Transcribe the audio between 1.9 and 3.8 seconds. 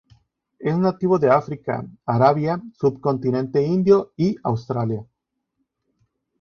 Arabia, subcontinente